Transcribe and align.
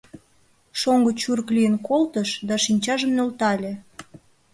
Шоҥго 0.79 1.11
чурк 1.21 1.47
лийын 1.55 1.75
колтыш 1.87 2.29
да 2.47 2.55
шинчажым 2.65 3.11
нӧлтале. 3.17 3.73